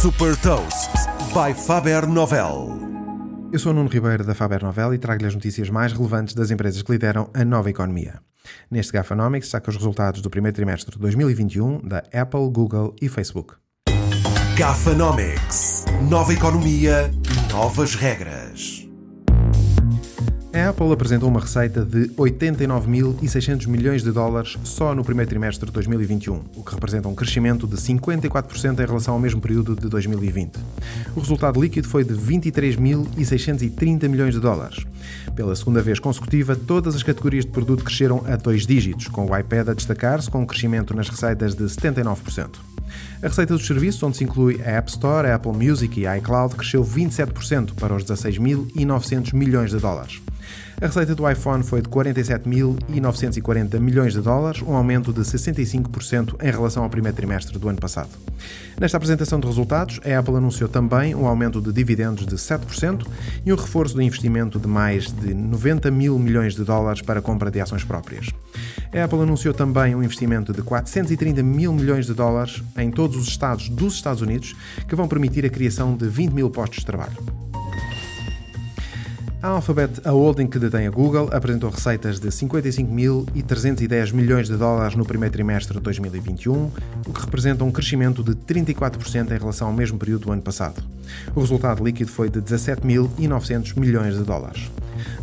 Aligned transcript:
Super 0.00 0.36
Toast 0.36 0.92
by 1.34 1.52
Faber 1.52 2.06
Novel. 2.06 2.78
Eu 3.52 3.58
sou 3.58 3.72
o 3.72 3.74
Nuno 3.74 3.88
Ribeiro 3.88 4.22
da 4.22 4.32
Faber 4.32 4.62
Novel 4.62 4.94
e 4.94 4.98
trago-lhe 4.98 5.26
as 5.26 5.34
notícias 5.34 5.68
mais 5.70 5.92
relevantes 5.92 6.34
das 6.36 6.52
empresas 6.52 6.80
que 6.82 6.92
lideram 6.92 7.28
a 7.34 7.44
nova 7.44 7.68
economia. 7.68 8.20
Neste 8.70 8.92
Gafanomics 8.92 9.48
saca 9.48 9.70
os 9.70 9.76
resultados 9.76 10.22
do 10.22 10.30
primeiro 10.30 10.54
trimestre 10.54 10.94
de 10.94 11.00
2021 11.00 11.80
da 11.80 12.04
Apple, 12.14 12.48
Google 12.48 12.94
e 13.02 13.08
Facebook. 13.08 13.54
Gafanomics. 14.56 15.84
Nova 16.08 16.32
economia, 16.32 17.10
novas 17.50 17.96
regras. 17.96 18.87
A 20.58 20.70
Apple 20.70 20.92
apresentou 20.92 21.28
uma 21.28 21.38
receita 21.38 21.84
de 21.84 22.08
89.600 22.16 23.68
milhões 23.68 24.02
de 24.02 24.10
dólares 24.10 24.58
só 24.64 24.92
no 24.92 25.04
primeiro 25.04 25.28
trimestre 25.28 25.66
de 25.66 25.72
2021, 25.72 26.42
o 26.56 26.64
que 26.64 26.74
representa 26.74 27.06
um 27.06 27.14
crescimento 27.14 27.64
de 27.64 27.76
54% 27.76 28.72
em 28.80 28.84
relação 28.84 29.14
ao 29.14 29.20
mesmo 29.20 29.40
período 29.40 29.76
de 29.76 29.88
2020. 29.88 30.58
O 31.14 31.20
resultado 31.20 31.62
líquido 31.62 31.86
foi 31.86 32.02
de 32.02 32.12
23.630 32.12 34.08
milhões 34.08 34.34
de 34.34 34.40
dólares. 34.40 34.84
Pela 35.36 35.54
segunda 35.54 35.80
vez 35.80 36.00
consecutiva, 36.00 36.56
todas 36.56 36.96
as 36.96 37.04
categorias 37.04 37.44
de 37.44 37.52
produto 37.52 37.84
cresceram 37.84 38.24
a 38.26 38.34
dois 38.34 38.66
dígitos, 38.66 39.06
com 39.06 39.30
o 39.30 39.38
iPad 39.38 39.68
a 39.68 39.74
destacar-se 39.74 40.28
com 40.28 40.40
um 40.40 40.46
crescimento 40.46 40.92
nas 40.92 41.08
receitas 41.08 41.54
de 41.54 41.66
79%. 41.66 42.48
A 43.22 43.28
receita 43.28 43.54
dos 43.54 43.64
serviços, 43.64 44.02
onde 44.02 44.16
se 44.16 44.24
inclui 44.24 44.60
a 44.60 44.70
App 44.72 44.90
Store, 44.90 45.28
a 45.28 45.36
Apple 45.36 45.52
Music 45.52 46.00
e 46.00 46.06
a 46.06 46.18
iCloud, 46.18 46.56
cresceu 46.56 46.84
27% 46.84 47.74
para 47.74 47.94
os 47.94 48.02
16.900 48.04 49.32
milhões 49.34 49.70
de 49.70 49.78
dólares. 49.78 50.20
A 50.80 50.86
receita 50.86 51.12
do 51.12 51.28
iPhone 51.28 51.64
foi 51.64 51.82
de 51.82 51.88
47.940 51.88 53.80
milhões 53.80 54.12
de 54.12 54.20
dólares, 54.20 54.62
um 54.62 54.74
aumento 54.74 55.12
de 55.12 55.22
65% 55.22 56.36
em 56.40 56.50
relação 56.52 56.84
ao 56.84 56.90
primeiro 56.90 57.16
trimestre 57.16 57.58
do 57.58 57.68
ano 57.68 57.80
passado. 57.80 58.10
Nesta 58.80 58.96
apresentação 58.96 59.40
de 59.40 59.46
resultados, 59.48 59.98
a 60.04 60.18
Apple 60.18 60.36
anunciou 60.36 60.68
também 60.68 61.16
um 61.16 61.26
aumento 61.26 61.60
de 61.60 61.72
dividendos 61.72 62.24
de 62.24 62.36
7% 62.36 63.04
e 63.44 63.52
um 63.52 63.56
reforço 63.56 63.96
do 63.96 64.02
investimento 64.02 64.60
de 64.60 64.68
mais 64.68 65.10
de 65.10 65.34
90 65.34 65.90
mil 65.90 66.16
milhões 66.16 66.54
de 66.54 66.62
dólares 66.62 67.02
para 67.02 67.18
a 67.18 67.22
compra 67.22 67.50
de 67.50 67.60
ações 67.60 67.82
próprias. 67.82 68.28
A 68.92 69.02
Apple 69.02 69.20
anunciou 69.20 69.52
também 69.52 69.96
um 69.96 70.02
investimento 70.02 70.52
de 70.52 70.62
430 70.62 71.42
mil 71.42 71.72
milhões 71.72 72.06
de 72.06 72.14
dólares 72.14 72.62
em 72.76 72.92
todos 72.92 73.16
os 73.16 73.26
estados 73.26 73.68
dos 73.68 73.94
Estados 73.94 74.22
Unidos, 74.22 74.54
que 74.86 74.94
vão 74.94 75.08
permitir 75.08 75.44
a 75.44 75.50
criação 75.50 75.96
de 75.96 76.06
20 76.06 76.30
mil 76.30 76.50
postos 76.50 76.78
de 76.78 76.86
trabalho. 76.86 77.47
A 79.40 79.46
Alphabet, 79.50 80.00
a 80.04 80.10
holding 80.10 80.48
que 80.48 80.58
detém 80.58 80.88
a 80.88 80.90
Google, 80.90 81.30
apresentou 81.32 81.70
receitas 81.70 82.18
de 82.18 82.26
55.310 82.26 84.12
milhões 84.12 84.48
de 84.48 84.56
dólares 84.56 84.96
no 84.96 85.04
primeiro 85.04 85.32
trimestre 85.32 85.76
de 85.76 85.80
2021, 85.80 86.72
o 87.06 87.12
que 87.12 87.20
representa 87.20 87.62
um 87.62 87.70
crescimento 87.70 88.24
de 88.24 88.32
34% 88.32 89.30
em 89.30 89.38
relação 89.38 89.68
ao 89.68 89.72
mesmo 89.72 89.96
período 89.96 90.24
do 90.24 90.32
ano 90.32 90.42
passado. 90.42 90.82
O 91.36 91.40
resultado 91.40 91.84
líquido 91.84 92.10
foi 92.10 92.28
de 92.28 92.42
17.900 92.42 93.78
milhões 93.78 94.16
de 94.16 94.24
dólares. 94.24 94.68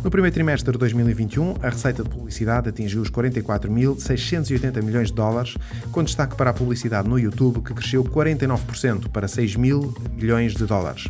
No 0.06 0.10
primeiro 0.10 0.32
trimestre 0.32 0.70
de 0.70 0.78
2021, 0.78 1.56
a 1.60 1.68
receita 1.68 2.04
de 2.04 2.08
publicidade 2.08 2.68
atingiu 2.68 3.02
os 3.02 3.10
44.680 3.10 4.80
milhões 4.80 5.08
de 5.08 5.14
dólares, 5.14 5.56
com 5.90 6.04
destaque 6.04 6.36
para 6.36 6.50
a 6.50 6.54
publicidade 6.54 7.08
no 7.08 7.18
YouTube, 7.18 7.60
que 7.60 7.74
cresceu 7.74 8.04
49% 8.04 9.08
para 9.08 9.26
6 9.26 9.56
mil 9.56 9.92
milhões 10.12 10.54
de 10.54 10.64
dólares. 10.64 11.08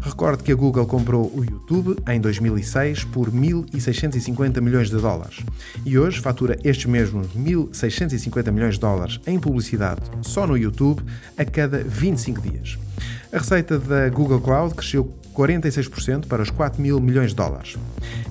Recorde 0.00 0.42
que 0.42 0.50
a 0.50 0.54
Google 0.54 0.86
comprou 0.86 1.30
o 1.36 1.44
YouTube 1.44 2.02
em 2.08 2.18
2006 2.18 3.04
por 3.04 3.30
1.650 3.30 4.62
milhões 4.62 4.88
de 4.88 4.96
dólares 4.96 5.44
e 5.84 5.98
hoje 5.98 6.18
fatura 6.18 6.56
estes 6.64 6.86
mesmos 6.86 7.26
1.650 7.36 8.50
milhões 8.50 8.76
de 8.76 8.80
dólares 8.80 9.20
em 9.26 9.38
publicidade 9.38 10.00
só 10.22 10.46
no 10.46 10.56
YouTube 10.56 11.02
a 11.36 11.44
cada 11.44 11.84
25 11.84 12.40
dias. 12.40 12.78
A 13.30 13.36
receita 13.36 13.78
da 13.78 14.08
Google 14.08 14.40
Cloud 14.40 14.74
cresceu 14.74 15.04
46% 15.38 16.26
para 16.26 16.42
os 16.42 16.50
4 16.50 16.82
mil 16.82 17.00
milhões 17.00 17.30
de 17.30 17.36
dólares. 17.36 17.76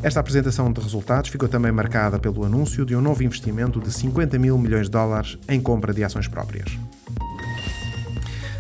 Esta 0.04 0.20
apresentação 0.20 0.74
de 0.74 0.82
resultados 0.82 1.30
ficou 1.30 1.48
também 1.48 1.72
marcada 1.72 2.20
pelo 2.20 2.44
anúncio 2.44 2.86
de 2.86 2.96
um 2.96 3.02
novo 3.02 3.24
investimento 3.24 3.80
de 3.80 3.94
50 3.94 4.38
mil 4.38 4.58
milhões 4.58 4.88
de 4.88 4.92
dólares 4.92 5.38
em 5.48 5.62
compra 5.62 5.94
de 5.94 6.04
ações 6.04 6.28
próprias. 6.28 6.78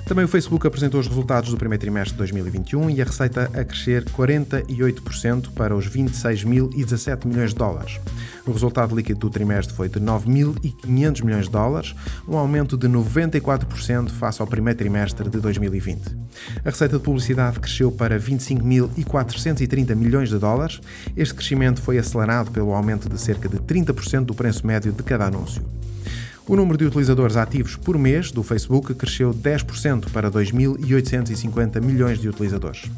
Também 0.07 0.23
o 0.23 0.27
Facebook 0.27 0.65
apresentou 0.65 1.01
os 1.01 1.07
resultados 1.07 1.49
do 1.49 1.57
primeiro 1.57 1.81
trimestre 1.81 2.13
de 2.13 2.17
2021 2.19 2.89
e 2.91 3.01
a 3.01 3.05
receita 3.05 3.51
a 3.53 3.65
crescer 3.65 4.05
48% 4.05 5.51
para 5.51 5.75
os 5.75 5.85
26.017 5.85 7.25
milhões 7.25 7.49
de 7.49 7.57
dólares. 7.57 7.99
O 8.45 8.51
resultado 8.53 8.95
líquido 8.95 9.19
do 9.19 9.29
trimestre 9.29 9.75
foi 9.75 9.89
de 9.89 9.99
9.500 9.99 11.25
milhões 11.25 11.45
de 11.47 11.51
dólares, 11.51 11.93
um 12.25 12.37
aumento 12.37 12.77
de 12.77 12.87
94% 12.87 14.09
face 14.11 14.41
ao 14.41 14.47
primeiro 14.47 14.79
trimestre 14.79 15.29
de 15.29 15.41
2020. 15.41 16.15
A 16.63 16.69
receita 16.69 16.97
de 16.97 17.03
publicidade 17.03 17.59
cresceu 17.59 17.91
para 17.91 18.17
25.430 18.17 19.93
milhões 19.93 20.29
de 20.29 20.39
dólares. 20.39 20.79
Este 21.17 21.35
crescimento 21.35 21.81
foi 21.81 21.97
acelerado 21.97 22.49
pelo 22.49 22.73
aumento 22.73 23.09
de 23.09 23.19
cerca 23.19 23.49
de 23.49 23.57
30% 23.57 24.23
do 24.23 24.33
preço 24.33 24.65
médio 24.65 24.93
de 24.93 25.03
cada 25.03 25.25
anúncio. 25.25 25.61
O 26.49 26.55
número 26.55 26.77
de 26.77 26.85
utilizadores 26.85 27.35
ativos 27.35 27.75
por 27.75 27.97
mês 27.97 28.31
do 28.31 28.41
Facebook 28.41 28.93
cresceu 28.93 29.33
10% 29.33 30.09
para 30.11 30.31
2.850 30.31 31.81
milhões 31.81 32.21
de 32.21 32.29
utilizadores. 32.29 32.89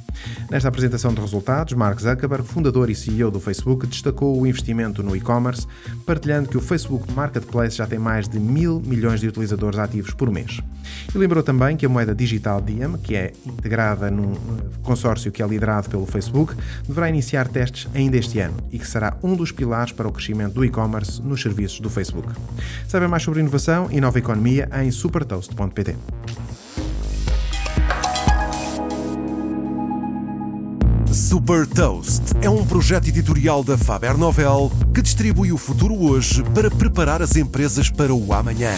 Nesta 0.52 0.70
apresentação 0.70 1.12
de 1.12 1.20
resultados, 1.20 1.74
Mark 1.74 2.00
Zuckerberg, 2.00 2.48
fundador 2.48 2.92
e 2.92 2.96
CEO 2.96 3.32
do 3.32 3.40
Facebook, 3.40 3.88
destacou 3.88 4.40
o 4.40 4.46
investimento 4.46 5.02
no 5.02 5.16
e-commerce, 5.16 5.66
partilhando 6.06 6.48
que 6.48 6.58
o 6.58 6.62
Facebook 6.62 7.12
Marketplace 7.12 7.76
já 7.76 7.88
tem 7.88 7.98
mais 7.98 8.30
de 8.30 8.40
mil 8.40 8.84
milhões 8.86 9.20
de 9.20 9.28
utilizadores 9.28 9.80
ativos 9.80 10.14
por 10.14 10.30
mês. 10.30 10.60
E 11.14 11.18
lembrou 11.18 11.42
também 11.42 11.76
que 11.76 11.86
a 11.86 11.90
moeda 11.90 12.14
digital 12.14 12.62
Diem, 12.62 12.98
que 12.98 13.16
é 13.16 13.34
integrada 13.46 14.12
num 14.12 14.34
consórcio 14.84 15.32
que 15.32 15.42
é 15.42 15.48
liderado 15.48 15.90
pelo 15.90 16.06
Facebook, 16.06 16.56
deverá 16.88 17.10
iniciar 17.10 17.48
testes 17.48 17.88
ainda 17.96 18.18
este 18.18 18.40
ano 18.40 18.58
e 18.72 18.78
que 18.78 18.88
será 18.88 19.18
um 19.24 19.36
dos 19.36 19.52
pilares 19.52 19.92
para 19.92 20.08
o 20.08 20.12
crescimento 20.12 20.54
do 20.54 20.66
e-commerce 20.66 21.20
nos 21.22 21.42
serviços 21.42 21.80
do 21.80 21.90
Facebook. 21.90 22.32
Saiba 22.88 23.08
mais 23.08 23.24
sobre 23.40 23.42
inovação 23.42 23.88
e 23.90 24.02
nova 24.02 24.20
economia 24.20 24.70
em 24.84 24.92
supertoast.pt. 24.92 25.96
Super 31.12 31.66
Toast 31.68 32.22
é 32.42 32.50
um 32.50 32.66
projeto 32.66 33.08
editorial 33.08 33.64
da 33.64 33.78
Faber 33.78 34.18
Novel 34.18 34.72
que 34.94 35.02
distribui 35.02 35.52
o 35.52 35.58
futuro 35.58 35.96
hoje 35.96 36.44
para 36.54 36.70
preparar 36.70 37.22
as 37.22 37.36
empresas 37.36 37.90
para 37.90 38.14
o 38.14 38.34
amanhã. 38.34 38.72